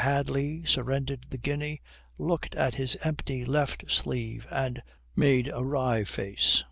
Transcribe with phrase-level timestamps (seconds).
[0.03, 1.79] Hadley surrendered the guinea,
[2.17, 4.81] looked at his empty left sleeve and
[5.15, 6.59] made a wry face.